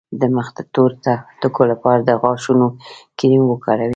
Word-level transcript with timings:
د 0.19 0.21
مخ 0.35 0.47
د 0.57 0.59
تور 0.73 0.91
ټکو 1.41 1.63
لپاره 1.71 2.01
د 2.03 2.11
غاښونو 2.21 2.67
کریم 3.19 3.43
وکاروئ 3.47 3.89